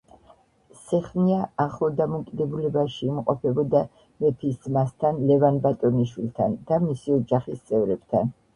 სეხნია 0.85 1.41
ახლო 1.65 1.89
დამოკიდებულებაში 1.99 3.05
იმყოფებოდა 3.09 3.83
მეფის 4.25 4.57
ძმასთან 4.65 5.23
ლევან 5.29 5.63
ბატონიშვილთან 5.69 6.61
და 6.73 6.83
მისი 6.91 7.17
ოჯახის 7.21 7.65
წევრებთან. 7.71 8.37